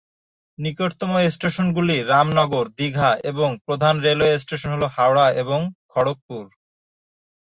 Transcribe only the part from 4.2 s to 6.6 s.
Station হল হাওড়া এবং খড়গপুর।